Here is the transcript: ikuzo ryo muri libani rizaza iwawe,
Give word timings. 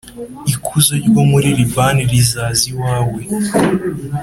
ikuzo 0.53 0.93
ryo 1.05 1.23
muri 1.31 1.47
libani 1.57 2.01
rizaza 2.11 2.63
iwawe, 2.71 3.19